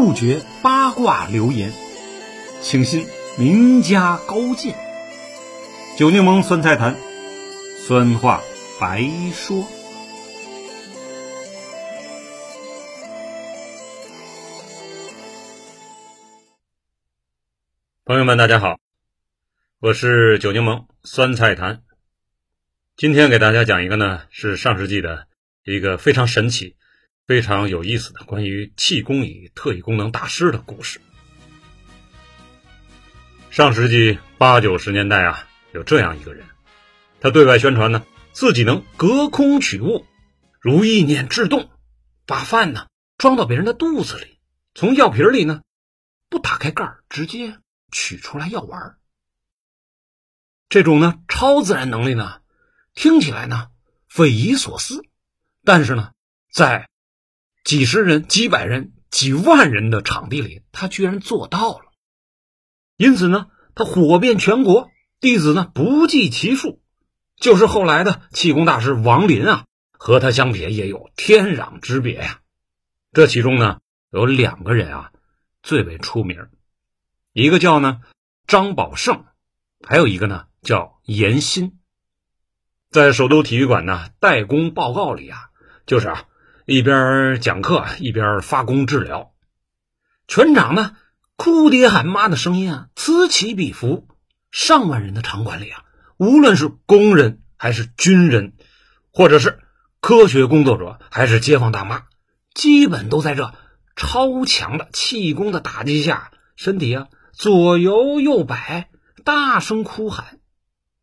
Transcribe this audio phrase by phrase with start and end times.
[0.00, 1.72] 不绝八卦流言，
[2.62, 3.04] 请信
[3.36, 4.76] 名家高见。
[5.98, 6.94] 酒柠檬酸菜坛，
[7.84, 8.40] 酸话
[8.80, 9.02] 白
[9.34, 9.66] 说。
[18.04, 18.78] 朋友们，大家好，
[19.80, 21.82] 我是酒柠檬酸菜坛。
[22.96, 25.26] 今天给大家讲一个呢，是上世纪的
[25.64, 26.76] 一个非常神奇。
[27.28, 30.98] 非常有意思的关于气功与特异功能大师的故事。
[33.50, 36.46] 上世纪八九十年代啊，有这样一个人，
[37.20, 40.06] 他对外宣传呢，自己能隔空取物，
[40.58, 41.68] 如意念制动，
[42.24, 42.88] 把饭呢
[43.18, 44.38] 装到别人的肚子里，
[44.72, 45.60] 从药瓶里呢
[46.30, 47.58] 不打开盖直接
[47.92, 48.96] 取出来药丸。
[50.70, 52.40] 这种呢超自然能力呢，
[52.94, 53.68] 听起来呢
[54.08, 55.02] 匪夷所思，
[55.62, 56.12] 但是呢
[56.50, 56.88] 在
[57.68, 61.92] 几十人、几百人、几万人的场地里，他居然做到了。
[62.96, 66.80] 因此呢，他火遍全国，弟子呢不计其数。
[67.36, 72.40] 就是后来的气功大师王林啊，和他相比也有天壤之别呀。
[73.12, 75.12] 这其中呢，有两个人啊
[75.62, 76.48] 最为出名，
[77.34, 78.00] 一个叫呢
[78.46, 79.26] 张宝胜，
[79.86, 81.78] 还有一个呢叫严新。
[82.88, 85.50] 在首都体育馆呢代工报告里啊，
[85.84, 86.24] 就是啊。
[86.70, 89.32] 一边讲课一边发功治疗，
[90.26, 90.98] 全场呢
[91.34, 94.06] 哭爹喊妈的声音啊此起彼伏。
[94.50, 95.84] 上万人的场馆里啊，
[96.18, 98.52] 无论是工人还是军人，
[99.10, 99.60] 或者是
[100.02, 102.02] 科学工作者还是街坊大妈，
[102.52, 103.54] 基本都在这
[103.96, 108.90] 超强的气功的打击下，身体啊左摇右摆，
[109.24, 110.38] 大声哭喊。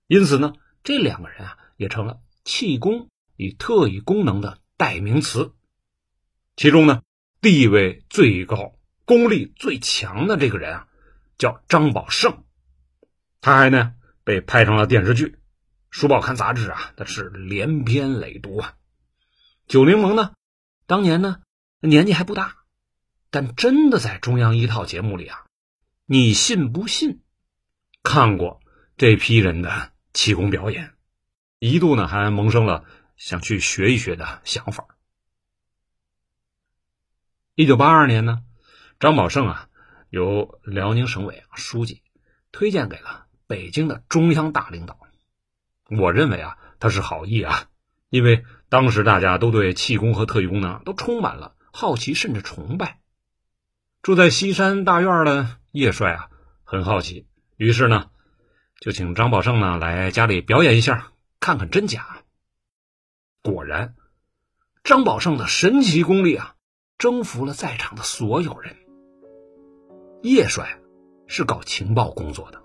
[0.06, 5.54] 因此呢，这两个人啊也成了气功与特异功能的代名词。
[6.56, 7.02] 其中呢，
[7.42, 10.88] 地位最高、功力最强的这个人啊，
[11.38, 12.44] 叫张宝胜。
[13.42, 15.38] 他还呢被拍成了电视剧，
[15.92, 18.76] 书报刊杂志啊，那是连篇累牍啊。
[19.68, 20.34] 九柠檬呢，
[20.88, 21.42] 当年呢
[21.80, 22.56] 年纪还不大，
[23.30, 25.46] 但真的在中央一套节目里啊，
[26.06, 27.20] 你信不信？
[28.02, 28.62] 看过
[28.98, 30.94] 这批人的气功表演，
[31.60, 34.88] 一度呢还萌生了想去学一学的想法。
[37.56, 38.44] 一九八二年呢，
[39.00, 39.70] 张宝胜啊，
[40.10, 42.04] 由辽宁省委书记
[42.52, 45.00] 推荐给了北京的中央大领导。
[45.90, 47.70] 我认为啊，他是好意啊，
[48.10, 53.00] 因为当时大家都对气功和特异功能都充满了好奇甚至崇拜。
[54.02, 56.30] 住在西山大院的叶帅啊，
[56.64, 58.10] 很好奇，于是呢，
[58.80, 62.15] 就请张宝胜呢来家里表演一下，看看真假。
[63.46, 63.94] 果然，
[64.84, 66.56] 张宝胜的神奇功力啊！
[66.98, 68.76] 征服了在场的所有人。
[70.24, 70.80] 叶帅
[71.28, 72.60] 是搞情报工作的，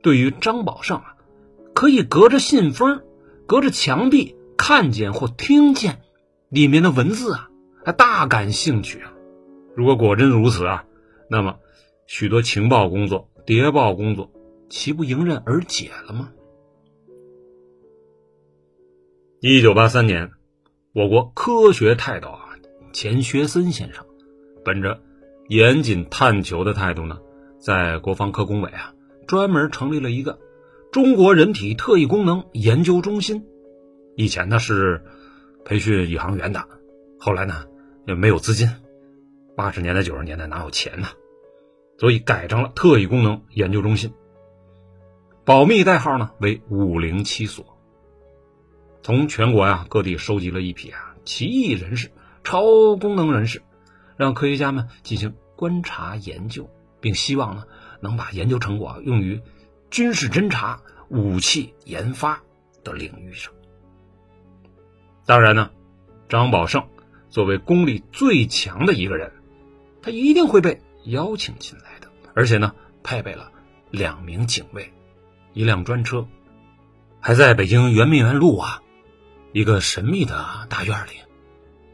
[0.00, 1.16] 对于张宝胜啊，
[1.74, 3.02] 可以隔着信封、
[3.48, 6.02] 隔着墙壁看见或听见
[6.50, 7.50] 里面的文字啊，
[7.84, 9.12] 他大感兴趣啊。
[9.74, 10.84] 如果果真如此啊，
[11.28, 11.58] 那么
[12.06, 14.30] 许多情报工作、谍报工作
[14.70, 16.30] 岂不迎刃而解了吗？
[19.40, 20.32] 一九八三年，
[20.92, 22.46] 我国科学泰斗啊。
[22.92, 24.04] 钱学森先生，
[24.64, 25.00] 本着
[25.46, 27.18] 严谨探求的态度呢，
[27.60, 28.94] 在国防科工委啊，
[29.28, 30.40] 专门成立了一个
[30.90, 33.46] 中国人体特异功能研究中心。
[34.16, 35.04] 以前呢是
[35.64, 36.66] 培训宇航员的，
[37.20, 37.66] 后来呢
[38.08, 38.68] 也没有资金，
[39.54, 41.06] 八十年代九十年代哪有钱呢？
[41.96, 44.12] 所以改成了特异功能研究中心。
[45.44, 47.77] 保密代号呢为五零七所。
[49.08, 52.12] 从全国呀各地收集了一批啊奇异人士。
[52.44, 53.62] 超功能人士，
[54.18, 56.68] 让科学家们进行观察研究，
[57.00, 57.64] 并希望呢
[58.02, 59.40] 能把研究成果用于
[59.90, 62.42] 军事侦察、武器研发
[62.84, 63.54] 的领域上。
[65.24, 65.70] 当然呢，
[66.28, 66.86] 张宝胜
[67.30, 69.32] 作为功力最强的一个人，
[70.02, 73.52] 他一定会被邀请进来的，而且呢配备了
[73.90, 74.92] 两名警卫、
[75.54, 76.28] 一辆专车，
[77.20, 78.82] 还在北京圆明园路啊
[79.52, 81.10] 一个神秘的大院里。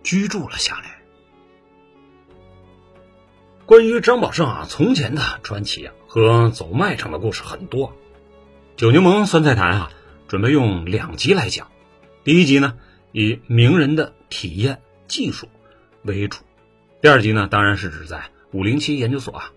[0.03, 0.99] 居住了下来。
[3.65, 7.97] 关于张宝胜啊，从前的传奇啊和走麦城的故事很多。
[8.77, 9.91] 九柠檬酸菜坛啊，
[10.29, 11.71] 准备用两集来讲。
[12.23, 12.77] 第一集呢，
[13.13, 15.49] 以名人的体验技术
[16.03, 16.41] 为主；
[17.01, 19.53] 第二集呢，当然是指在五零七研究所啊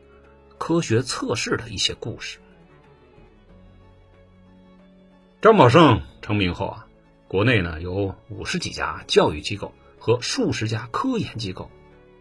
[0.57, 2.39] 科学测试的一些故事。
[5.41, 6.86] 张宝胜成名后啊，
[7.27, 9.73] 国内呢有五十几家教育机构。
[9.99, 11.69] 和数十家科研机构，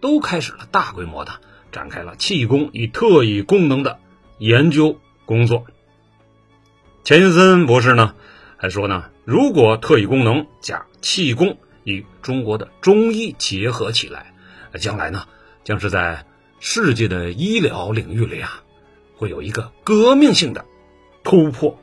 [0.00, 4.00] 都开始了大规模的展开了气功与特异功能的
[4.38, 5.66] 研究工作。
[7.04, 8.16] 钱学森博士呢
[8.56, 14.34] 还说呢，如果特异功能加气功与中国的中医结合起来，
[14.80, 15.28] 将来呢
[15.62, 16.26] 将是在
[16.58, 18.64] 世界的医疗领域里啊，
[19.14, 20.64] 会有一个革命性的
[21.22, 21.78] 突破。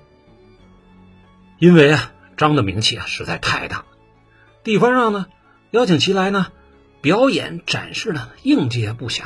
[1.60, 2.12] 因为啊，
[2.44, 3.86] 张的名气啊实在太大，
[4.66, 5.28] 地方上呢
[5.72, 6.48] 邀请其来呢
[7.00, 9.24] 表演展示呢应接不暇。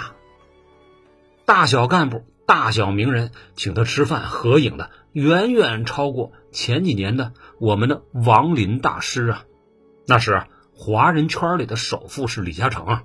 [1.46, 9.46] 大小干部、大小名人请他吃饭合影的，远远超过前几年的我们的王林大师啊。
[10.06, 13.04] 那时啊，华人圈里的首富是李嘉诚啊。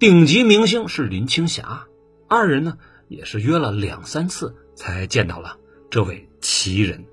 [0.00, 1.86] 顶级明星是林青霞，
[2.28, 2.76] 二人呢
[3.06, 5.58] 也是约了两三次才见到了
[5.90, 7.06] 这位奇人。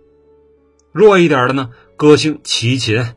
[0.92, 3.16] 弱一点的呢，歌星齐秦、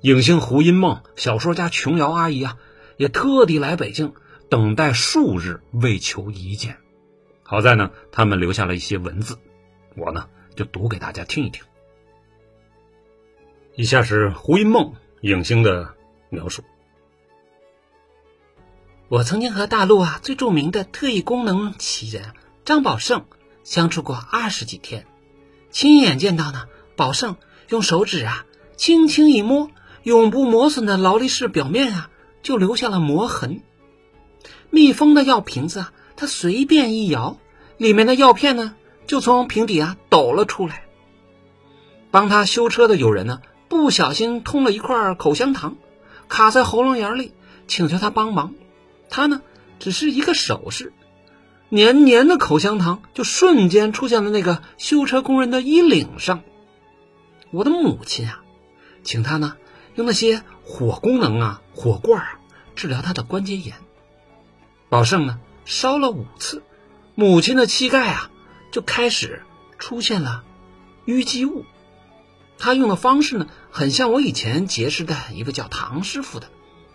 [0.00, 2.56] 影星胡因梦、小说家琼瑶阿姨啊，
[2.96, 4.14] 也特地来北京
[4.48, 6.78] 等待数日，为求一见。
[7.42, 9.38] 好在呢，他们留下了一些文字，
[9.96, 11.64] 我呢就读给大家听一听。
[13.74, 15.94] 以下是胡因梦影星的
[16.28, 16.62] 描述。
[19.08, 22.34] 我曾经和大陆啊最著名的特异功能奇人
[22.64, 23.26] 张宝胜
[23.64, 25.06] 相处过二十几天，
[25.70, 27.36] 亲眼见到呢，宝胜
[27.72, 28.44] 用手指啊
[28.76, 29.70] 轻轻一摸，
[30.02, 32.10] 永不磨损的劳力士表面啊
[32.42, 33.62] 就留下了磨痕。
[34.68, 37.38] 密封的药瓶子啊，他随便一摇，
[37.78, 38.74] 里面的药片呢
[39.06, 40.82] 就从瓶底啊抖了出来。
[42.10, 43.40] 帮他修车的友人呢，
[43.70, 45.76] 不小心通了一块口香糖，
[46.28, 47.32] 卡在喉咙眼里，
[47.68, 48.52] 请求他帮忙。
[49.08, 49.40] 他呢，
[49.78, 50.92] 只是一个手势，
[51.70, 56.42] 黏黏的口香糖就瞬间出现了那个修车工人的衣领上。
[57.52, 58.42] 我的母亲啊，
[59.04, 59.56] 请他呢
[59.94, 62.40] 用那些火功能啊、火罐啊
[62.74, 63.76] 治疗他的关节炎。
[64.88, 66.64] 宝胜呢烧了五次，
[67.14, 68.30] 母亲的膝盖啊
[68.72, 69.42] 就开始
[69.78, 70.42] 出现了
[71.06, 71.64] 淤积物。
[72.58, 76.48] 他用的方式呢，很像我以前结识的一个叫唐师傅的，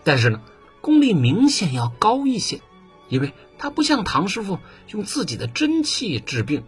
[0.03, 0.41] 但是呢。
[0.79, 2.61] 功力明显要高一些，
[3.09, 4.59] 因为他不像唐师傅
[4.89, 6.63] 用自己的真气治病，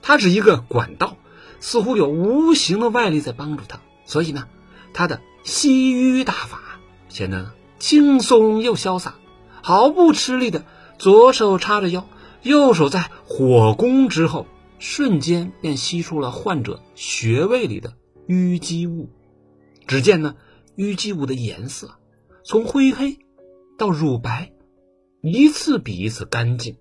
[0.00, 1.18] 他是一个管道，
[1.60, 4.48] 似乎有无形的外力在帮助他，所以呢，
[4.92, 6.60] 他的吸淤大法
[7.08, 9.14] 显得轻松又潇洒，
[9.62, 10.64] 毫不吃力的，
[10.98, 12.06] 左手叉着腰，
[12.42, 14.46] 右手在火攻之后，
[14.78, 17.94] 瞬间便吸出了患者穴位里的
[18.28, 19.10] 淤积物。
[19.86, 20.36] 只见呢，
[20.76, 21.98] 淤积物的颜色。
[22.44, 23.18] 从灰黑
[23.76, 24.52] 到乳白，
[25.22, 26.78] 一次比一次干净。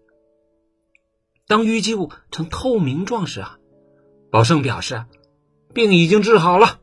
[1.46, 3.57] 当淤积物呈透明状时啊，
[4.38, 5.04] 宝胜表示
[5.74, 6.80] 病已经治好了。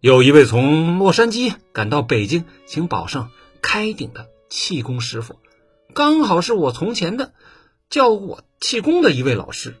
[0.00, 3.28] 有一位从洛杉矶赶到北京请宝胜
[3.62, 5.36] 开顶的气功师傅，
[5.94, 7.32] 刚好是我从前的
[7.88, 9.76] 教我气功的一位老师。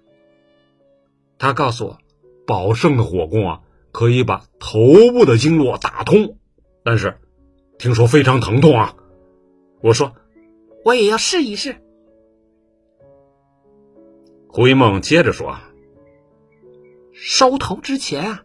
[1.36, 1.98] 他告诉我，
[2.46, 6.38] 宝胜的火功啊，可以把头部的经络打通，
[6.84, 7.18] 但是。
[7.76, 8.94] 听说非常疼痛啊！
[9.80, 10.14] 我说，
[10.84, 11.74] 我也要试一试。
[14.46, 15.58] 胡一梦接着说
[17.14, 18.42] ：“烧头之前啊，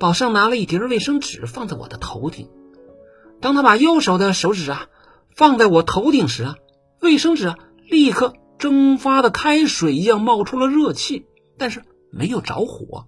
[0.00, 2.48] 宝胜拿了一叠卫生纸放在我的头顶。
[3.40, 4.88] 当他把右手的手指啊
[5.36, 6.56] 放在我头顶时啊，
[7.00, 11.26] 卫生纸啊立刻蒸发的开水一样冒出了热气，
[11.58, 13.06] 但是没有着火。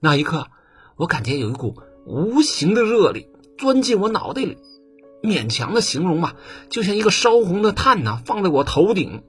[0.00, 0.48] 那一刻，
[0.96, 4.58] 我感觉有一股无形的热力。”钻进我脑袋里，
[5.22, 6.34] 勉强的形容吧，
[6.70, 9.22] 就像一个烧红的炭呐，放在我头顶，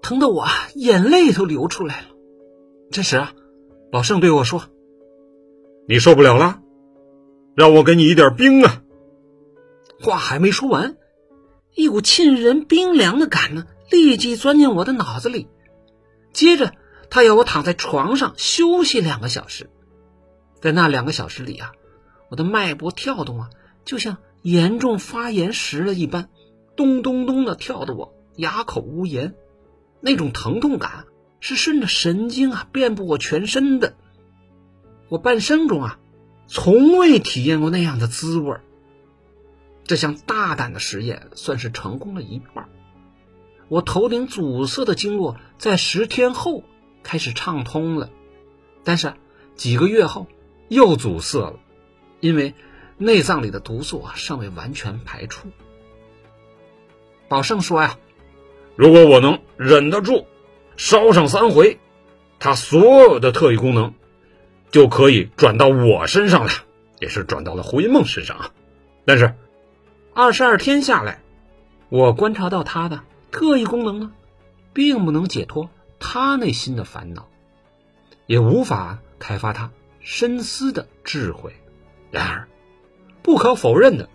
[0.00, 2.06] 疼得我眼泪都流出来了。
[2.90, 3.34] 这时啊，
[3.92, 4.62] 老盛对我说
[5.86, 6.62] ：“你受不了了，
[7.54, 8.82] 让我给你一点冰啊。”
[10.00, 10.96] 话还没说完，
[11.74, 15.46] 一股沁人冰凉的感呢，立即钻进我的脑子里。
[16.32, 16.72] 接着，
[17.10, 19.68] 他要我躺在床上休息两个小时，
[20.62, 21.72] 在那两个小时里啊。
[22.30, 23.50] 我的脉搏跳动啊，
[23.84, 26.30] 就像严重发炎时了一般，
[26.76, 29.34] 咚咚咚的跳得我哑口无言。
[30.00, 31.04] 那种疼痛感
[31.42, 33.94] 是顺着神经啊遍布我全身的。
[35.08, 35.98] 我半生中啊，
[36.46, 38.56] 从未体验过那样的滋味。
[39.84, 42.68] 这项大胆的实验算是成功了一半。
[43.68, 46.62] 我头顶阻塞的经络在十天后
[47.02, 48.08] 开始畅通了，
[48.84, 49.14] 但是
[49.56, 50.28] 几个月后
[50.68, 51.58] 又阻塞了。
[52.20, 52.54] 因为
[52.98, 55.48] 内脏里的毒素啊尚未完全排出。
[57.28, 57.98] 宝胜说呀
[58.76, 60.26] ：“如果我能忍得住，
[60.84, 61.78] 烧上三回，
[62.40, 63.94] 他所有的特异功能
[64.72, 66.50] 就可以转到我身上了，
[66.98, 68.50] 也是转到了胡一梦身上啊。
[69.04, 69.36] 但是
[70.12, 71.22] 二十二天下来，
[71.88, 74.10] 我观察到他的特异功能呢，
[74.72, 75.70] 并不能解脱
[76.00, 77.28] 他内心的烦恼，
[78.26, 79.70] 也无法开发他
[80.00, 81.52] 深思的智慧。
[82.10, 82.48] 然而，
[83.22, 84.08] 不可否认的，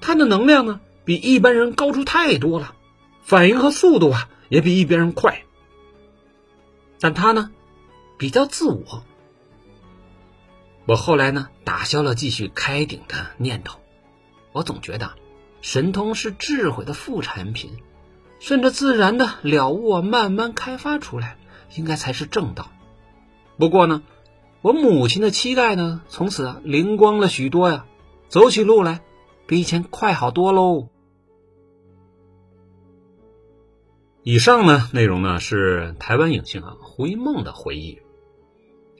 [0.00, 2.76] 他的能量呢，比一般人高出太多了，
[3.20, 5.42] 反应和速度啊，也比一般人快。
[7.04, 7.50] 但他呢，
[8.16, 9.04] 比较自我。
[10.86, 13.78] 我后来呢，打消了继续开顶的念头。
[14.52, 15.12] 我总觉得，
[15.60, 17.76] 神通是智慧的副产品，
[18.40, 21.36] 顺着自然的了悟，慢慢开发出来，
[21.74, 22.70] 应该才是正道。
[23.58, 24.02] 不过呢，
[24.62, 27.84] 我母亲的期待呢，从此灵光了许多呀，
[28.30, 29.02] 走起路来
[29.46, 30.88] 比以前快好多喽。
[34.26, 38.00] 以上呢，内容呢是台湾影星啊胡一梦的回忆。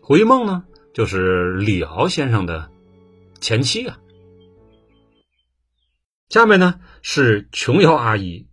[0.02, 2.71] 胡一梦呢，就是李敖先生的
[3.40, 3.99] 前妻啊。
[6.28, 8.50] 下面呢是琼瑶阿姨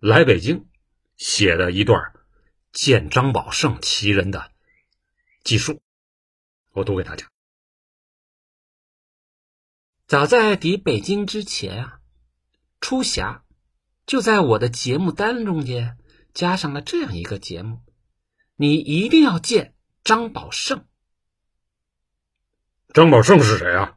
[0.00, 0.68] 来北京
[1.16, 2.12] 写的一段
[2.70, 4.52] 见张宝胜其人的
[5.42, 5.82] 记述，
[6.70, 7.26] 我读给大家。
[10.06, 11.98] 早在抵北京之前啊，
[12.80, 13.42] 初霞
[14.06, 15.98] 就在我的节目单中间。
[16.34, 17.78] 加上了这样一个节目，
[18.56, 20.84] 你一定要见张宝胜。
[22.92, 23.96] 张宝胜是谁啊？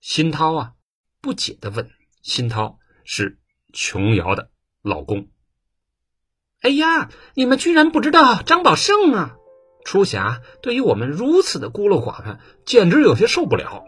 [0.00, 0.72] 新涛啊，
[1.20, 1.88] 不解的问。
[2.22, 3.38] 新涛是
[3.72, 4.50] 琼瑶的
[4.82, 5.28] 老公。
[6.60, 9.36] 哎呀，你们居然不知道张宝胜啊！
[9.84, 13.84] 初霞对于我们如此的孤陋寡闻，简直有些受不了。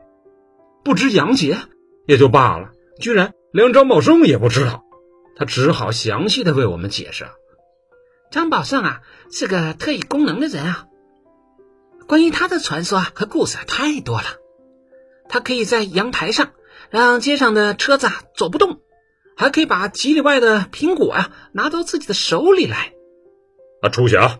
[0.84, 1.58] 不知杨杰
[2.06, 4.84] 也就罢了，居然连张宝胜也不知道，
[5.36, 7.26] 他只好详细的为我们解释。
[8.30, 9.00] 张宝胜啊，
[9.32, 10.86] 是个特异功能的人啊。
[12.06, 14.24] 关于他的传说和故事太多了。
[15.28, 16.50] 他可以在阳台上
[16.90, 18.80] 让街上的车子啊走不动，
[19.36, 22.92] 还可以把几里外的苹果啊拿到自己的手里来。
[23.80, 24.38] 啊，初霞，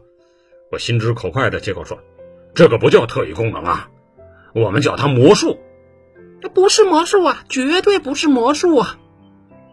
[0.71, 1.99] 我心直口快的接口说
[2.55, 3.89] ：“这个不叫特异功能啊，
[4.55, 5.59] 我们叫它魔术。
[6.41, 8.99] 这不是魔术啊，绝对不是魔术啊！”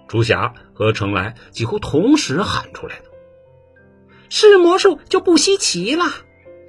[0.08, 3.06] 朱霞和程来几乎同时喊出来的。
[4.30, 6.06] 是魔术就不稀奇了，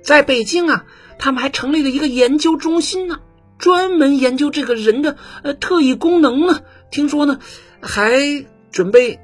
[0.03, 0.87] 在北京啊，
[1.19, 3.21] 他们还成立了一个研究中心呢，
[3.59, 6.61] 专门研究这个人的呃特异功能呢。
[6.91, 7.41] 听说呢，
[7.83, 8.13] 还
[8.71, 9.19] 准备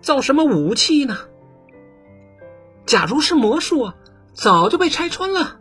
[0.00, 1.18] 造什么武器呢？
[2.84, 3.96] 假如是魔术啊，
[4.34, 5.60] 早就被拆穿了。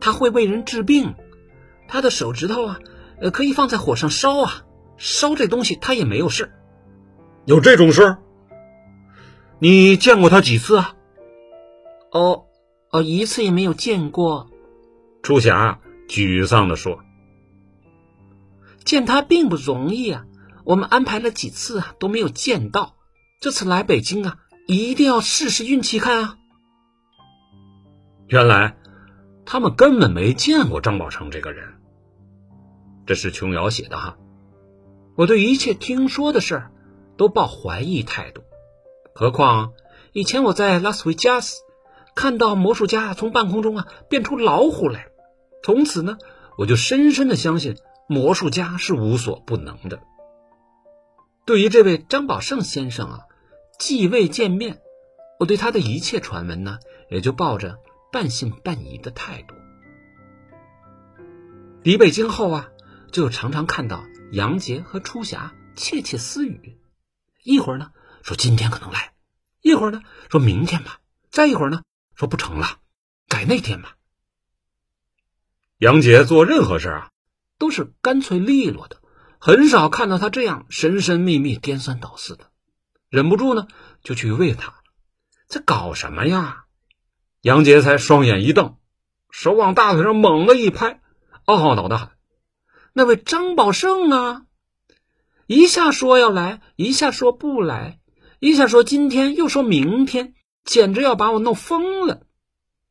[0.00, 1.14] 他会为人治病，
[1.88, 2.78] 他的手指头啊，
[3.20, 4.64] 呃，可以放在火上烧啊，
[4.96, 6.52] 烧这东西他也没有事。
[7.50, 8.16] 有这种事？
[9.58, 10.94] 你见过他几次啊？
[12.12, 12.44] 哦，
[12.92, 14.48] 哦，一次也没有见过。
[15.20, 17.00] 朱霞沮丧地说
[18.86, 20.26] ：“见他并不容易啊，
[20.64, 22.94] 我们安排了几次啊，都没有见到。
[23.40, 24.38] 这次来北京啊，
[24.68, 26.36] 一定要试试运气看啊。”
[28.30, 28.76] 原来
[29.44, 31.68] 他们根本没见过张宝成这个人。
[33.06, 34.16] 这是琼瑶写的哈。
[35.16, 36.62] 我对一切听说的事
[37.20, 38.44] 都抱怀疑态度。
[39.14, 39.74] 何况
[40.14, 41.60] 以前我在拉斯维加斯
[42.14, 45.08] 看到魔术家从半空中啊变出老虎来，
[45.62, 46.16] 从此呢
[46.56, 47.76] 我就深深的相信
[48.08, 50.00] 魔术家是无所不能的。
[51.44, 53.18] 对于这位张宝胜先生啊，
[53.78, 54.80] 既未见面，
[55.38, 56.78] 我对他的一切传闻呢
[57.10, 57.76] 也就抱着
[58.10, 59.54] 半信半疑的态度。
[61.82, 62.68] 离北京后啊，
[63.12, 66.78] 就常常看到杨杰和初霞窃窃私语，
[67.42, 67.92] 一会儿呢。
[68.22, 69.14] 说今天可能来，
[69.62, 71.82] 一会儿呢说明天吧，再一会儿呢
[72.14, 72.78] 说不成了，
[73.28, 73.96] 改那天吧。
[75.78, 77.10] 杨杰做任何事啊，
[77.56, 79.00] 都是干脆利落的，
[79.38, 82.50] 很少看到他这样神神秘秘、颠三倒四的。
[83.08, 83.68] 忍不住呢，
[84.02, 84.74] 就去问他
[85.48, 86.66] ：“在搞什么呀？”
[87.40, 88.76] 杨杰才双眼一瞪，
[89.30, 91.00] 手往大腿上猛地一拍，
[91.46, 92.12] 懊恼的喊
[92.92, 94.44] ：“那位张宝胜啊！”
[95.50, 97.98] 一下说要来，一下说不来。
[98.38, 102.24] 一下说今天，又说明天，简直要把我弄疯了。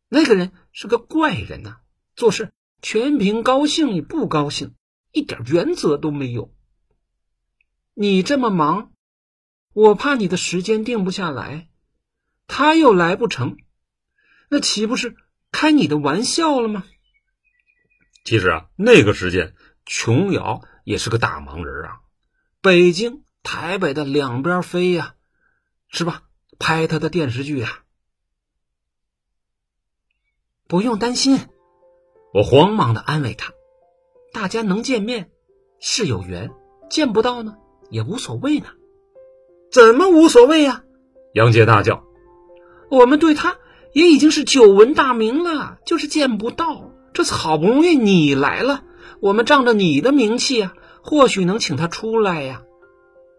[0.10, 1.78] 那个人是个怪人呐，
[2.18, 2.51] 做事
[2.82, 4.75] 全凭高兴与不高兴，
[5.13, 6.54] 一点原则都没有。
[7.94, 8.92] 你这么忙，
[9.72, 11.70] 我怕你的时间定不下来，
[12.46, 13.56] 他又来不成，
[14.50, 15.16] 那岂不是
[15.50, 16.84] 开你的玩笑了吗？
[18.25, 22.01] 其实啊，那个时间，琼瑶也是个大忙人啊，
[22.62, 25.16] 北京、台北的两边飞呀。
[25.92, 26.22] 是吧？
[26.60, 27.80] 拍他的电视剧啊！
[30.68, 31.39] 不用担心，
[32.32, 33.54] 我慌忙的安慰他
[34.32, 35.32] ：“大家能见面
[35.80, 36.51] 是有缘，
[36.88, 37.58] 见不到呢
[37.89, 38.68] 也无所谓呢。
[39.72, 40.84] 怎么无所谓呀？
[41.34, 42.04] 杨杰大叫
[42.92, 43.58] ：“我们对他
[43.94, 46.92] 也已经是久闻大名了，就是见不到。
[47.16, 48.84] 这次好不容易你来了，
[49.22, 52.63] 我们仗着你的名气啊，或许能请他出来呀。”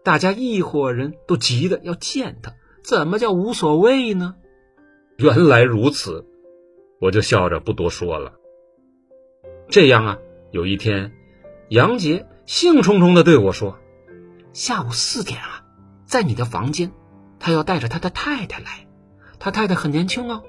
[0.03, 2.53] 大家一伙人都急得要见他，
[2.83, 4.35] 怎么叫无所谓呢？
[5.17, 6.25] 原来如此，
[6.99, 8.33] 我就笑着不多说了。
[9.69, 10.17] 这样啊，
[10.49, 11.11] 有一天，
[11.69, 13.77] 杨杰兴冲冲地对我说
[14.53, 15.63] ：“下午四点啊，
[16.07, 16.91] 在你的房间，
[17.39, 18.87] 他要带着他的太太来。
[19.37, 20.41] 他太太很年轻哦，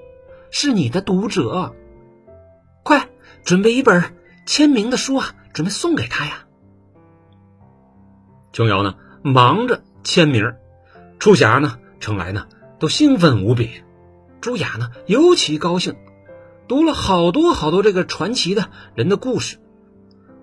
[0.50, 1.74] 是你的读者。
[2.82, 3.10] 快
[3.44, 4.16] 准备一本
[4.46, 6.46] 签名的书啊，准备送给他呀。”
[8.52, 8.96] 琼瑶呢？
[9.22, 10.54] 忙着签名，
[11.18, 13.70] 初霞呢，程来呢，都兴奋无比。
[14.40, 15.94] 朱雅呢，尤其高兴，
[16.68, 19.58] 读了好多好多这个传奇的人的故事，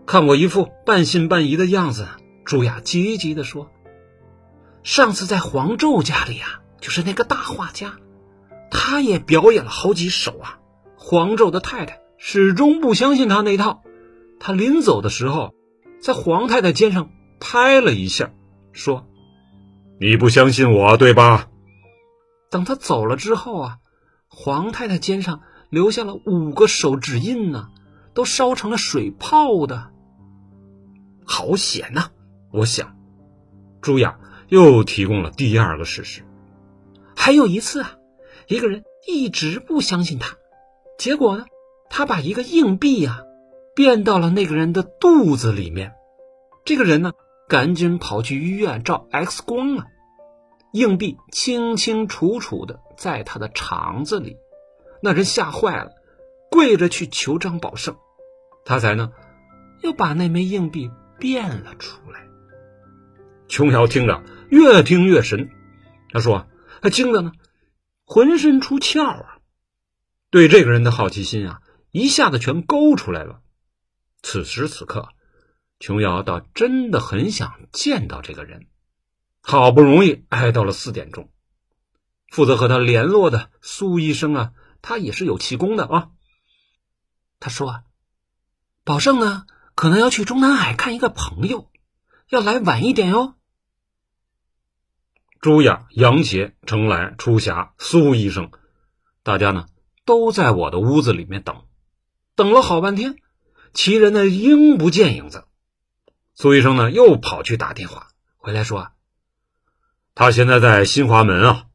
[0.06, 2.08] 看我一副半信半疑的样子，
[2.46, 3.70] 朱雅积极的说
[4.82, 7.94] ：“上次在黄胄家里啊，就是那个大画家，
[8.72, 10.60] 他也表演了好几首啊。
[10.96, 13.84] 黄胄的太太始终不相信他那套，
[14.40, 15.54] 他临走的时候，
[16.02, 17.10] 在黄太太肩上
[17.40, 18.32] 拍了一下。”
[18.72, 19.08] 说
[20.00, 21.50] ：“你不相信我，对吧？”
[22.50, 23.78] 等他走了之后啊，
[24.28, 27.70] 黄太太肩上留下了五个手指印呢，
[28.14, 29.92] 都烧成了水泡的。
[31.26, 32.08] 好险呐！
[32.52, 32.96] 我想，
[33.82, 36.24] 朱雅又提供了第二个事实。
[37.16, 37.96] 还有一次啊，
[38.48, 40.38] 一个人一直不相信他，
[40.98, 41.46] 结果呢，
[41.90, 43.24] 他把一个硬币呀
[43.76, 45.94] 变到了那个人的肚子里面。
[46.66, 47.14] 这个人呢？
[47.50, 49.88] 赶紧跑去医院照 X 光啊！
[50.72, 54.38] 硬币清清楚楚的在他的肠子里，
[55.02, 55.92] 那人吓坏了，
[56.52, 57.98] 跪着去求张宝胜，
[58.66, 59.12] 他才呢
[59.82, 62.20] 又把那枚硬币变了出来。
[63.48, 65.50] 琼瑶听着越听越神，
[66.12, 66.46] 他说
[66.84, 67.32] 他惊的呢
[68.06, 69.40] 浑身出窍啊，
[70.30, 73.42] 对这个人的好奇心啊一下子全勾出来了。
[74.22, 75.10] 此时此刻。
[75.80, 78.68] 琼瑶倒真的很想见到这个人，
[79.42, 81.32] 好不容易挨到了四点钟，
[82.28, 86.10] 负责和他联络的苏医生啊，他也是有气功的啊。
[87.40, 87.84] 他说
[88.84, 91.72] ：“宝胜呢，可能要去中南海看一个朋友，
[92.28, 93.36] 要来晚一点哟。”
[95.40, 98.52] 朱雅、杨杰、程来、初霞、苏医生，
[99.24, 99.68] 大家呢
[100.04, 101.64] 都在我的屋子里面等，
[102.36, 103.16] 等了好半天，
[103.74, 105.46] 其人呢应不见影子。
[106.42, 108.94] 苏医生呢，又跑去打电话回来，说
[110.16, 111.66] ：“他现在在新华门啊，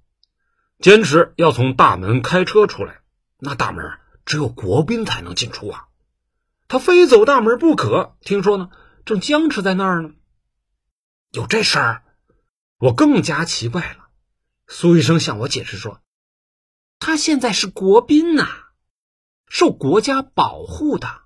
[0.79, 3.03] 坚持要从大门开车出来。
[3.37, 3.85] 那大门
[4.25, 5.89] 只有国宾才能进出啊，
[6.67, 8.17] 他非走大门不可。
[8.23, 8.71] 听说呢，
[9.05, 10.13] 正僵持在那儿呢。
[11.31, 12.03] 有这事儿，
[12.79, 14.09] 我更加奇怪了。”
[14.67, 16.01] 苏医生向我解释说
[16.99, 18.49] ：“他现在是国宾呐，
[19.47, 21.21] 受国家保护的，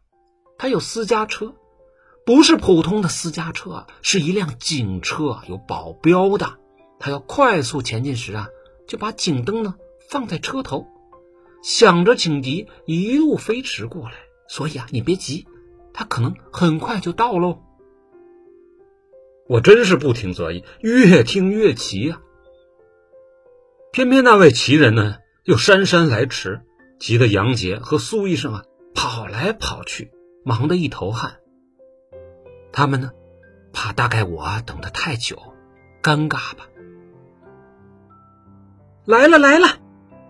[0.58, 1.54] 他有私家车。”
[2.28, 6.58] 不是普通的私家车，是一辆警车，有保镖的。
[6.98, 8.48] 他要快速前进时啊，
[8.86, 9.76] 就把警灯呢
[10.10, 10.86] 放在车头，
[11.62, 14.12] 想着警笛一路飞驰过来。
[14.46, 15.46] 所以啊，你别急，
[15.94, 17.60] 他可能很快就到喽。
[19.48, 22.20] 我真是不听则已，越听越奇啊。
[23.90, 26.60] 偏偏那位奇人呢，又姗姗来迟，
[26.98, 28.64] 急得杨杰和苏医生啊
[28.94, 30.10] 跑来跑去，
[30.44, 31.38] 忙得一头汗。
[32.78, 33.10] 他们呢，
[33.72, 35.36] 怕大概我等的太久，
[36.00, 36.68] 尴尬吧。
[39.04, 39.66] 来了来了，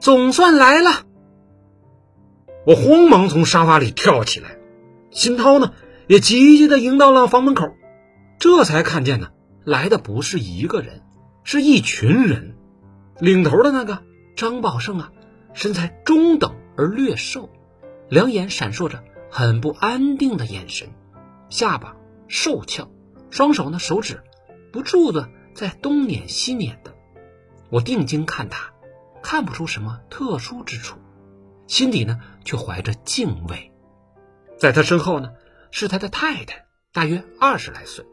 [0.00, 1.04] 总算来了！
[2.64, 4.56] 我慌忙从沙发里跳起来，
[5.10, 5.74] 新涛呢
[6.06, 7.74] 也急急的迎到了房门口，
[8.38, 9.28] 这才看见呢，
[9.62, 11.02] 来的不是一个人，
[11.44, 12.56] 是一群人。
[13.18, 14.04] 领头的那个
[14.36, 15.12] 张宝胜啊，
[15.52, 17.50] 身材中等而略瘦，
[18.08, 20.88] 两眼闪烁着很不安定的眼神，
[21.50, 21.94] 下巴。
[22.28, 22.90] 瘦翘，
[23.30, 24.22] 双手呢手指
[24.72, 26.94] 不住的在东捻西捻的。
[27.70, 28.72] 我定睛看他，
[29.22, 30.98] 看不出什么特殊之处，
[31.66, 33.72] 心底呢却怀着敬畏。
[34.58, 35.32] 在他身后呢
[35.70, 38.06] 是他的太太，大约二十来岁，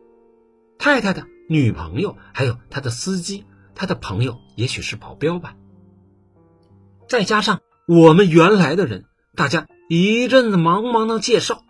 [0.78, 5.56] 太太的女朋友，还有他的司机，他的朋友也许是保镖吧。
[7.08, 11.64] 再加上我们原来的人，大家一阵子忙忙的介绍。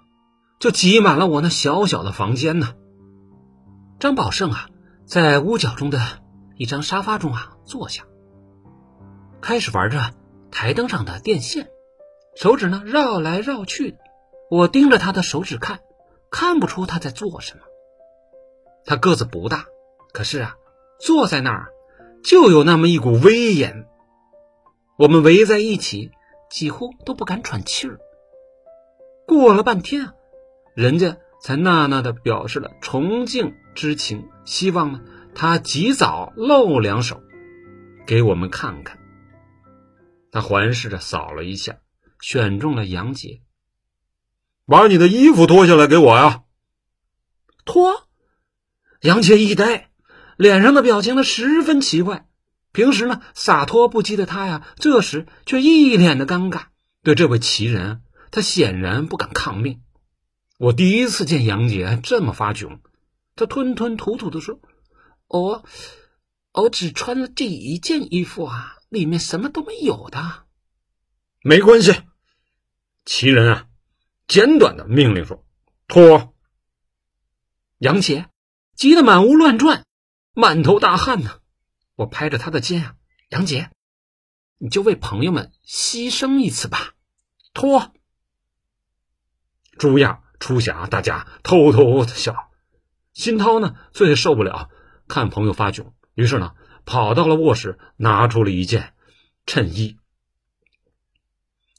[0.60, 2.74] 就挤满了我那小小的房间呢。
[4.00, 4.68] 张宝胜啊，
[5.06, 6.00] 在屋角中的
[6.58, 8.04] 一张沙发中啊坐下，
[9.41, 10.13] 开始玩着
[10.52, 11.70] 台灯上的电线，
[12.36, 13.98] 手指呢绕来绕去。
[14.50, 15.80] 我盯着他的手指看，
[16.30, 17.62] 看不出他在做什么。
[18.86, 19.65] 他个子不大，
[20.13, 20.56] 可是啊，
[21.00, 21.70] 坐在那儿
[22.24, 23.88] 就有那么一股威严。
[24.98, 26.12] 我们围在一起，
[26.50, 28.00] 几乎都不敢喘气儿。
[29.28, 30.13] 过了半天啊，
[30.76, 35.02] 人家才纳纳的表示了崇敬之情，希望呢
[35.34, 37.24] 他及早露两手，
[38.06, 39.00] 给我们看看。
[40.32, 41.78] 他环视着扫了一下，
[42.20, 43.40] 选中了杨杰，
[44.66, 46.44] 把你的衣服脱下来给我呀。
[47.64, 48.10] 脱，
[49.00, 49.90] 杨杰一呆，
[50.36, 52.28] 脸上的表情呢十分奇怪。
[52.74, 56.64] 平时呢洒脱不羁的他呀，这时却一脸的尴尬。
[57.02, 59.82] 对这位奇人，他显然不敢抗命。
[60.58, 62.80] 我第一次见杨杰这么发窘，
[63.36, 64.62] 他吞吞吐吐的说
[65.28, 65.65] ：“我，
[66.54, 70.46] 我只穿了这一件衣服啊，里面什么都没有的。”
[71.44, 71.94] 没关系，
[73.04, 73.68] 奇人啊，
[74.28, 75.46] 简短的命令说
[75.89, 76.34] ：“脱。”
[77.80, 78.30] 杨杰
[78.76, 79.86] 急得满屋乱转，
[80.34, 81.41] 满头大汗呢。
[81.96, 82.96] 我拍着他的肩啊，
[83.28, 83.70] 杨杰，
[84.58, 86.94] 你就为朋友们牺牲一次吧，
[87.54, 87.94] 脱。
[89.78, 92.52] 朱亚、初霞，大家偷偷的笑。
[93.13, 94.69] 新涛呢，最受不了
[95.08, 96.54] 看朋友发窘，于是呢，
[96.86, 98.93] 跑到了卧室，拿出了一件
[99.45, 99.98] 衬衣。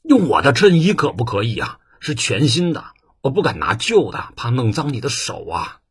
[0.03, 1.79] 用我的衬衣可不可以啊？
[1.99, 2.85] 是全新的，
[3.21, 5.81] 我不敢拿旧的，怕弄脏你的手啊。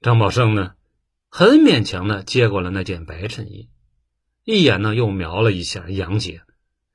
[0.00, 0.74] 张宝胜呢？
[1.30, 3.68] 很勉强的接过了那件白衬衣，
[4.44, 6.42] 一眼呢又瞄了一下杨杰，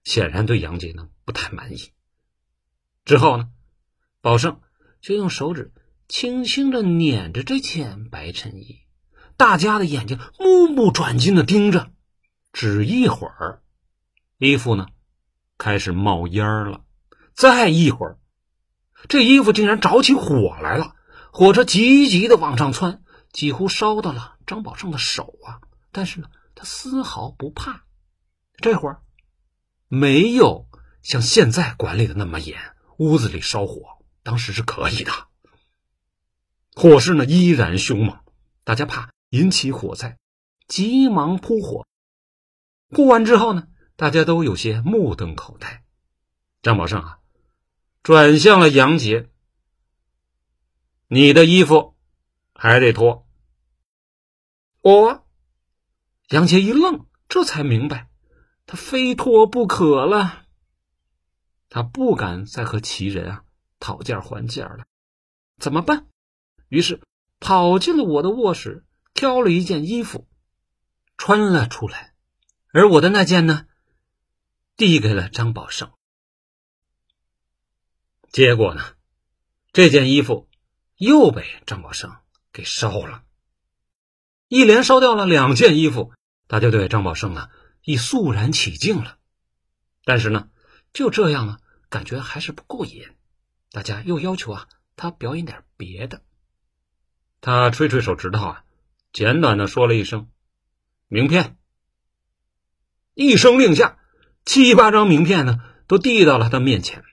[0.05, 1.91] 显然对杨杰呢不太满意。
[3.03, 3.49] 之后呢，
[4.21, 4.59] 宝胜
[5.01, 5.73] 就用手指
[6.07, 8.81] 轻轻的捻着这件白衬衣，
[9.37, 11.91] 大家的眼睛目不转睛的盯着。
[12.51, 13.61] 只一会儿，
[14.37, 14.87] 衣服呢
[15.57, 16.83] 开始冒烟了，
[17.33, 18.17] 再一会儿，
[19.07, 20.95] 这衣服竟然着起火来了，
[21.31, 23.03] 火车急急的往上窜。
[23.31, 25.61] 几乎烧到了张宝胜的手啊！
[25.91, 27.85] 但是呢，他丝毫不怕。
[28.57, 29.03] 这会儿
[29.87, 30.67] 没有
[31.03, 32.59] 像现在管理的那么严，
[32.97, 33.98] 屋子里烧火
[34.29, 35.11] 当时是可以的。
[36.75, 38.19] 火势呢依然凶猛，
[38.63, 40.19] 大家怕引起火灾，
[40.67, 41.87] 急忙扑火。
[42.89, 45.83] 扑完之后呢，大家都有些目瞪口呆。
[46.61, 47.17] 张宝胜啊，
[48.03, 49.31] 转向了杨杰
[51.09, 51.95] ：“你的衣服。”
[52.53, 53.27] 还得脱。
[54.81, 55.27] 我
[56.27, 58.11] 杨杰一愣，这才明白，
[58.67, 60.45] 他非脱不可了。
[61.67, 63.43] 他不敢再和其人啊
[63.79, 64.85] 讨价还价了，
[65.57, 66.07] 怎么办？
[66.67, 67.01] 于是
[67.39, 70.27] 跑进了我的卧室，挑了一件衣服
[71.17, 72.13] 穿了出来，
[72.71, 73.65] 而我的那件呢，
[74.75, 75.91] 递给了张宝胜。
[78.31, 78.83] 结果呢，
[79.71, 80.47] 这件衣服
[80.97, 82.15] 又被张宝胜。
[82.51, 83.23] 给烧了，
[84.47, 86.11] 一连烧掉了两件衣服，
[86.47, 87.47] 大家对张宝胜呢
[87.83, 89.19] 已肃然起敬了。
[90.03, 90.49] 但是呢，
[90.91, 93.07] 就这样呢，感觉还是不过瘾，
[93.71, 96.23] 大家又要求啊他表演点别的。
[97.41, 98.65] 他吹吹手指头啊，
[99.13, 100.29] 简短的说了一声
[101.07, 101.57] “名片”，
[103.13, 103.97] 一声令下，
[104.43, 107.03] 七八张名片呢都递到了他面前。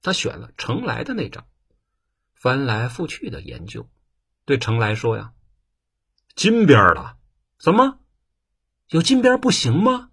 [0.00, 1.46] 他选了程来的那张，
[2.34, 3.88] 翻来覆去的研究。
[4.44, 5.32] 对程来说呀，
[6.34, 7.16] 金边的，
[7.58, 7.98] 怎么
[8.88, 10.10] 有金边不行吗？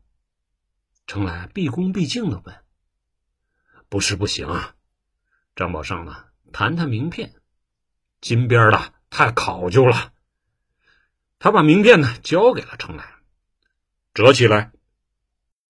[1.08, 2.56] 程来毕恭毕敬的问
[3.89, 4.76] ：“不是不行啊。”
[5.56, 7.34] 张宝胜呢，谈谈名片，
[8.22, 10.14] 金边的太考究了。
[11.40, 13.16] 他把名片呢交给了程来，
[14.14, 14.72] 折起来。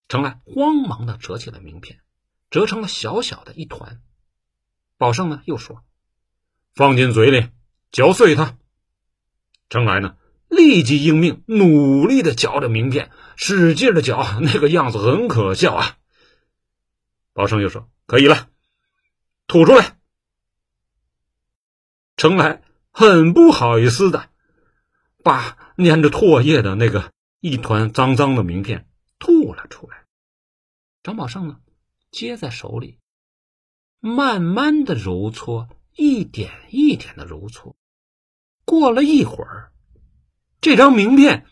[0.08, 2.02] 程来慌忙的折起了名片，
[2.50, 4.02] 折成了小小的一团。
[4.98, 5.84] 宝胜呢又说
[6.76, 7.50] ：“放进嘴里。”
[7.92, 8.58] 嚼碎它，
[9.70, 10.16] 程来呢
[10.48, 15.98] 立即应命，努力的嚼着名片，使劲的嚼，那个样子很可笑啊。
[17.34, 18.50] 宝生又说：“可以了，
[19.52, 19.98] 吐出来。”
[22.16, 24.30] 程来很不好意思的
[25.22, 27.12] 把粘着唾液的那个
[27.42, 28.88] 一团脏脏的名片
[29.20, 30.06] 吐了出来。
[31.04, 31.60] 张宝胜呢
[32.12, 32.98] 接在手里，
[34.00, 37.76] 慢慢的揉搓，一点一点的揉搓。
[38.64, 39.74] 过了一会儿，
[40.62, 41.46] 这张名片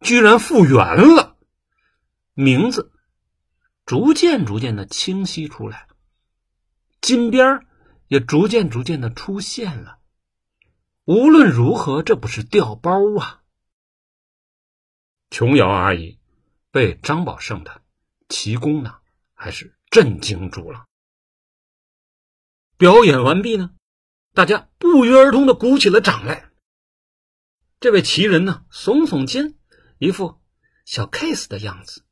[0.00, 1.36] 居然复原了，
[2.32, 2.90] 名字
[3.86, 5.86] 逐渐逐渐的清晰出来，
[7.04, 7.66] 金边
[8.08, 9.98] 也逐渐逐渐的出现了。
[11.04, 13.42] 无论如何，这不是掉包啊！
[15.28, 16.18] 琼瑶阿姨
[16.70, 17.82] 被张宝胜的
[18.30, 19.00] 奇功呢，
[19.34, 20.86] 还是震惊住了。
[22.78, 23.74] 表演完毕呢，
[24.32, 26.50] 大家不约而同的鼓起了掌来。
[27.80, 29.58] 这位奇人呢，耸耸肩，
[29.98, 30.40] 一副
[30.86, 32.02] 小 case 的样子。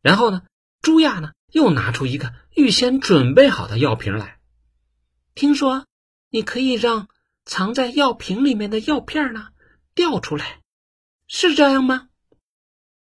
[0.00, 0.44] 然后呢，
[0.80, 4.40] 朱亚呢又拿出一个预先准备好的药瓶来。
[5.34, 5.86] 听说
[6.30, 7.08] 你可以让
[7.44, 9.48] 藏在药瓶里面的药片呢
[9.94, 10.60] 掉出来，
[11.28, 12.08] 是这样吗？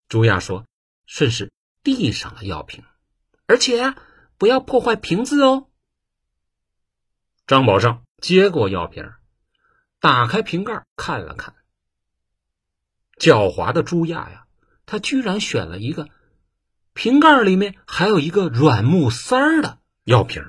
[0.07, 0.65] 朱亚说，
[1.05, 1.51] 顺势
[1.83, 2.83] 递上了药瓶，
[3.45, 3.95] 而且
[4.37, 5.69] 不要破坏瓶子哦。
[7.47, 9.09] 张宝胜接过药瓶，
[9.99, 11.55] 打开瓶盖看了看。
[13.17, 14.47] 狡猾的朱亚呀，
[14.85, 16.09] 他居然选了一个
[16.93, 20.43] 瓶盖里面还有一个软木塞儿的药瓶，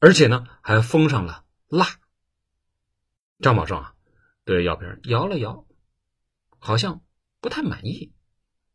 [0.00, 1.86] 而且呢还封上了蜡。
[3.40, 3.94] 张宝胜啊，
[4.44, 5.66] 对药瓶摇了摇，
[6.58, 7.02] 好像
[7.40, 8.12] 不太满意，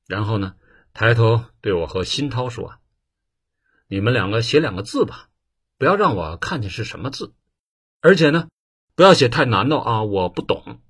[0.07, 0.55] 然后呢
[0.93, 2.79] 抬头对我和新涛说
[3.87, 5.25] ：“你们两个写两个字吧。”
[5.79, 7.33] 不要让我看见是什么字，
[8.01, 8.49] 而且呢，
[8.95, 10.81] 不要写太难的啊，我不懂，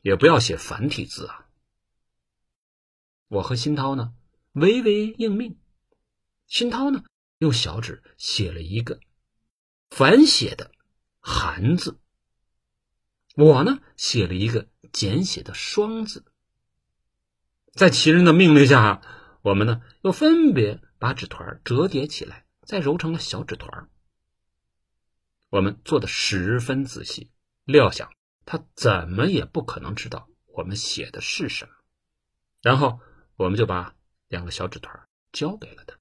[0.00, 1.46] 也不要写繁体字啊。
[3.26, 4.14] 我和新涛呢，
[4.52, 5.58] 微微应命。
[6.46, 7.04] 秦涛呢，
[7.38, 9.00] 用小纸写了一个
[9.90, 10.70] 繁写的
[11.20, 11.98] “寒”字，
[13.36, 16.24] 我呢，写了一个简写的“双”字。
[17.72, 19.00] 在齐人的命令下，
[19.42, 23.88] 我们呢，又分别把纸团折叠起来，再揉成了小纸团。
[25.50, 27.30] 我们做的十分仔细，
[27.64, 28.10] 料想
[28.44, 31.70] 他怎么也不可能知道我们写的是什么。
[32.60, 33.00] 然后
[33.36, 33.94] 我们就把
[34.28, 35.96] 两个小纸团交给了他。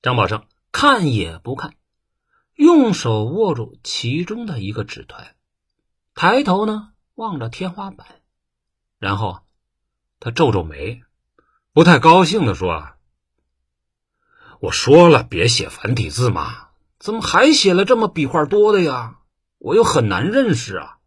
[0.00, 1.74] 张宝胜看也不看，
[2.54, 5.36] 用手握住其中的一个纸团，
[6.14, 8.22] 抬头呢望着天花板，
[8.98, 9.42] 然后
[10.20, 11.02] 他皱皱眉，
[11.72, 12.94] 不太高兴的说
[14.60, 16.66] ：“我说了，别写繁体字嘛。”
[16.98, 19.20] 怎么还写了这么笔画多的呀？
[19.58, 20.98] 我又很难认识啊。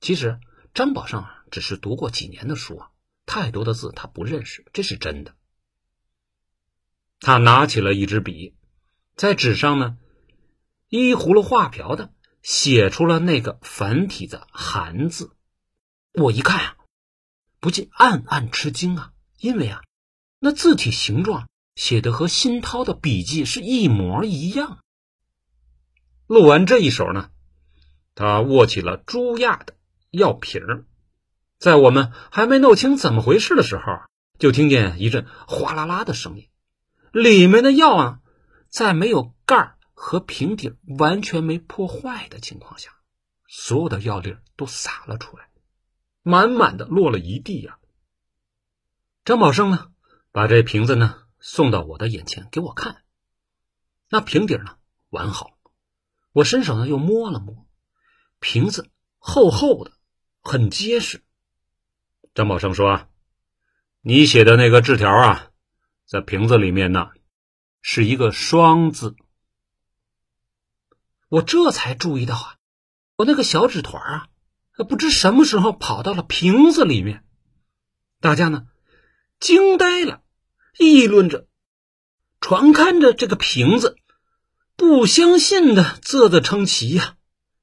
[0.00, 0.40] 其实
[0.74, 2.90] 张宝胜只是读过几年的书啊，
[3.26, 5.34] 太多的字他不认识，这是真的。
[7.20, 8.54] 他拿起了一支笔，
[9.16, 9.98] 在纸上呢，
[10.88, 12.12] 依葫芦画瓢的
[12.42, 15.36] 写出了那个繁体的“寒”字。
[16.14, 16.76] 我一看啊，
[17.60, 19.82] 不禁暗暗吃惊啊，因为啊，
[20.38, 21.46] 那字体形状。
[21.76, 24.78] 写的和新涛的笔记是一模一样。
[26.26, 27.30] 录完这一手呢，
[28.14, 29.74] 他握起了朱亚的
[30.10, 30.86] 药瓶
[31.58, 33.82] 在我们还没弄清怎么回事的时候，
[34.38, 36.48] 就听见一阵哗啦啦的声音，
[37.12, 38.20] 里面的药啊，
[38.68, 42.90] 在没有盖和瓶底完全没破坏的情况下，
[43.48, 45.48] 所有的药粒都洒了出来，
[46.22, 47.78] 满满的落了一地呀。
[49.24, 49.90] 张宝生呢，
[50.32, 51.22] 把这瓶子呢。
[51.38, 53.04] 送到我的眼前给我看，
[54.08, 54.78] 那瓶底呢
[55.10, 55.58] 完好，
[56.32, 57.68] 我伸手呢又摸了摸，
[58.40, 59.92] 瓶子厚厚的，
[60.40, 61.22] 很结实。
[62.36, 63.08] 张宝生说
[64.04, 65.48] ：“你写的那个字条啊，
[66.04, 67.08] 在瓶子里面呢，
[67.80, 69.16] 是一个双字。”
[71.30, 72.56] 我这才注意到啊，
[73.16, 74.28] 我那个小纸团啊，
[74.86, 77.24] 不知什么时候跑到了瓶子里面，
[78.20, 78.66] 大家呢
[79.40, 80.22] 惊呆了。
[80.78, 81.46] 议论着，
[82.38, 83.96] 传看着这个瓶子，
[84.76, 87.16] 不相信的啧啧称奇呀。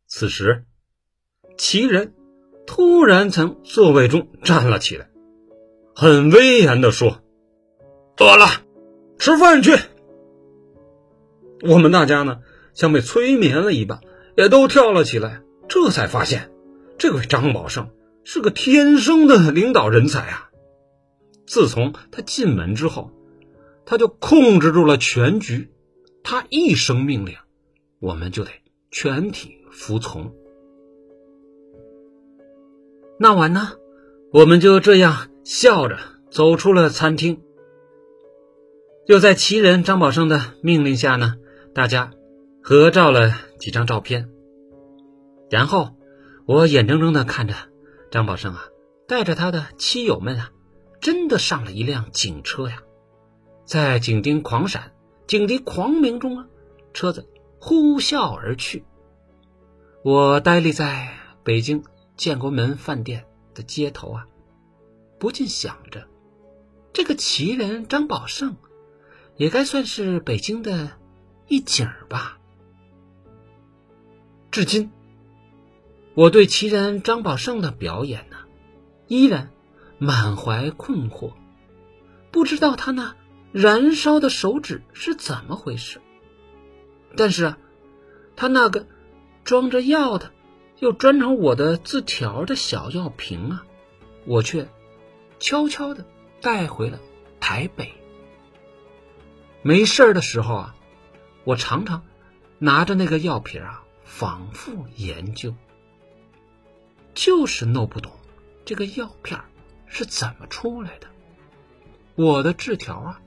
[0.07, 0.65] 此时，
[1.59, 2.15] 奇人
[2.65, 5.09] 突然从座位中站了起来，
[5.95, 7.21] 很威严的说
[8.19, 8.47] ：“饿了，
[9.19, 9.75] 吃饭去。”
[11.61, 12.39] 我们大家呢，
[12.73, 14.01] 像被催眠了一般，
[14.35, 15.41] 也都跳了起来。
[15.69, 16.51] 这才发现，
[16.97, 17.89] 这位张宝胜
[18.23, 20.49] 是个天生的领导人才啊。
[21.45, 23.11] 自从他进门之后，
[23.85, 25.69] 他就控制住了全局。
[26.23, 27.35] 他一声命令，
[27.99, 28.51] 我们就得
[28.91, 30.33] 全体服从。
[33.17, 33.73] 那晚呢，
[34.31, 35.97] 我们就这样笑着
[36.29, 37.41] 走出了餐厅。
[39.05, 41.35] 又在奇人张宝胜的命令下呢，
[41.73, 42.11] 大家
[42.61, 44.29] 合照了几张照片。
[45.49, 45.95] 然后，
[46.45, 47.53] 我眼睁睁的看着
[48.09, 48.65] 张宝胜啊，
[49.07, 50.51] 带着他的妻友们啊。
[50.99, 52.81] 真的上了一辆警车呀，
[53.65, 54.93] 在警笛狂闪、
[55.27, 56.47] 警笛狂鸣中啊，
[56.93, 57.27] 车子
[57.59, 58.85] 呼啸而去。
[60.01, 61.09] 我呆立在
[61.43, 61.83] 北京
[62.23, 64.27] 建国门饭店的街头啊，
[65.19, 66.07] 不禁想着，
[66.93, 68.55] 这个奇人张宝胜，
[69.35, 70.91] 也该算是北京的
[71.49, 72.39] 一景儿吧。
[74.51, 74.89] 至今，
[76.13, 78.37] 我对奇人张宝胜的表演呢，
[79.09, 79.49] 依然。
[79.99, 81.33] 满怀困惑，
[82.31, 83.15] 不知道他那
[83.51, 85.99] 燃烧的手指是怎么回事。
[87.17, 87.57] 但是啊，
[88.37, 88.87] 他那个
[89.43, 90.32] 装着药的
[90.83, 93.65] 又装成我的字条的小药瓶啊，
[94.25, 94.67] 我却
[95.39, 96.05] 悄悄的
[96.41, 96.99] 带回了
[97.39, 97.93] 台北。
[99.61, 100.75] 没事的时候啊，
[101.45, 102.03] 我常常
[102.59, 105.55] 拿着那个药瓶啊，反复研究，
[107.13, 108.11] 就是弄不懂
[108.65, 109.39] 这个药片
[109.87, 111.07] 是怎么出来的，
[112.15, 113.21] 我的字条啊，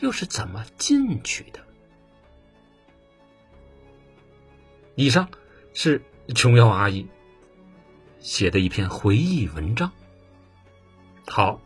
[0.00, 1.60] 又是怎么进去的。
[4.96, 5.30] 以上
[5.72, 6.02] 是
[6.34, 7.06] 琼瑶阿姨
[8.20, 9.90] 写的一篇回忆文章。
[11.26, 11.60] 好，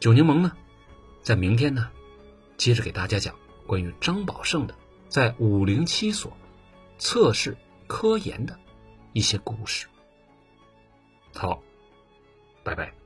[0.00, 0.52] 九柠檬呢，
[1.22, 1.90] 在明天呢，
[2.56, 3.34] 接着给大家讲
[3.66, 4.74] 关于张宝胜的
[5.08, 6.36] 在五零七所
[6.98, 8.58] 测试科研的
[9.12, 9.86] 一些故事。
[11.34, 11.62] 好，
[12.62, 12.97] 拜拜。